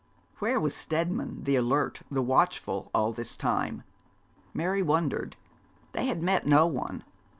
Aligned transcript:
Where 0.39 0.59
was 0.59 0.75
Steadman, 0.75 1.43
the 1.43 1.55
alert, 1.55 2.01
the 2.09 2.23
watchful, 2.23 2.89
all 2.91 3.11
this 3.11 3.37
time? 3.37 3.83
Mary 4.51 4.81
wondered. 4.81 5.37
They 5.91 6.07
had 6.07 6.23
met 6.23 6.47
no 6.47 6.65
one. 6.65 7.03